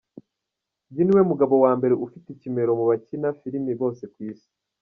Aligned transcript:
Uyu 0.91 1.03
niwe 1.05 1.21
mugabo 1.31 1.53
wa 1.63 1.71
mbere 1.77 1.93
ufite 2.05 2.27
ikimero 2.31 2.71
mu 2.79 2.85
bakina 2.89 3.27
filimi 3.39 3.71
bose 3.81 4.03
ku 4.13 4.19
isi. 4.31 4.49